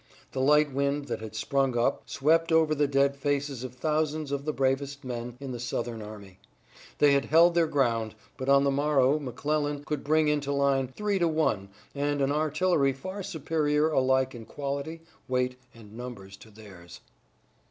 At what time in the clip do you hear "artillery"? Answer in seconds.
12.31-12.93